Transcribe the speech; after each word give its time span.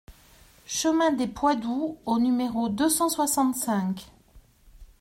Chemin 0.65 1.11
des 1.11 1.27
Pois 1.27 1.53
Doux 1.53 1.95
au 2.07 2.17
numéro 2.17 2.69
deux 2.69 2.89
cent 2.89 3.07
soixante-cinq 3.07 4.07